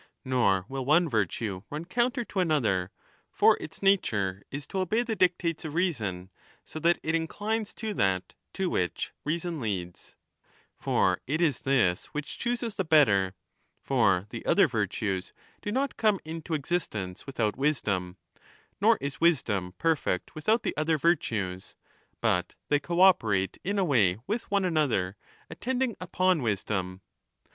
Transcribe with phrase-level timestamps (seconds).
[0.01, 2.89] 5 Nor will one virtue run counter to another,
[3.29, 6.31] for its nature is to obey the dictates of reason,
[6.65, 10.15] so that it inclines to that to which reason leads.
[10.75, 13.35] For it is this which chooses the better.
[13.83, 18.17] For the other virtues do not come into existence without wisdom,
[18.81, 21.75] nor is wisdom perfect without the other virtues,
[22.21, 25.15] but they co operate in a way with one another,
[25.51, 27.01] 10 attending upon wisdom.